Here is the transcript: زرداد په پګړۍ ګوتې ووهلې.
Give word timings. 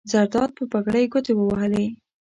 زرداد 0.11 0.49
په 0.57 0.63
پګړۍ 0.71 1.03
ګوتې 1.13 1.33
ووهلې. 1.35 1.85